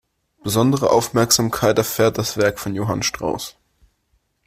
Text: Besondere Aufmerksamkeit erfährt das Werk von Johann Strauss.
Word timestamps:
Besondere 0.41 0.89
Aufmerksamkeit 0.89 1.77
erfährt 1.77 2.17
das 2.17 2.35
Werk 2.35 2.57
von 2.57 2.73
Johann 2.73 3.03
Strauss. 3.03 3.55